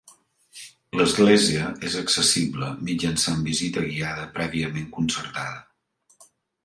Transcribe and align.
L'església 1.01 1.67
és 1.89 1.97
accessible 1.99 2.71
mitjançant 2.87 3.45
visita 3.51 3.87
guiada 3.91 4.27
prèviament 4.39 4.89
concertada. 4.97 6.29